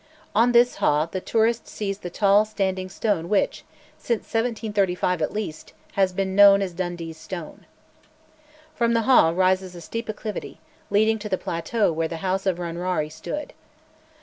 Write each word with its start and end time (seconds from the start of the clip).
On 0.33 0.51
this 0.51 0.77
haugh 0.77 1.05
the 1.05 1.21
tourist 1.21 1.67
sees 1.67 1.99
the 1.99 2.09
tall 2.09 2.43
standing 2.43 2.89
stone 2.89 3.29
which, 3.29 3.63
since 3.99 4.21
1735 4.21 5.21
at 5.21 5.31
least, 5.31 5.73
has 5.91 6.11
been 6.11 6.35
known 6.35 6.63
as 6.63 6.73
"Dundee's 6.73 7.19
stone." 7.19 7.67
From 8.73 8.93
the 8.93 9.03
haugh 9.03 9.29
rises 9.31 9.75
a 9.75 9.79
steep 9.81 10.09
acclivity, 10.09 10.59
leading 10.89 11.19
to 11.19 11.29
the 11.29 11.37
plateau 11.37 11.91
where 11.91 12.07
the 12.07 12.17
house 12.25 12.47
of 12.47 12.57
Runraurie 12.57 13.11
stood. 13.11 13.53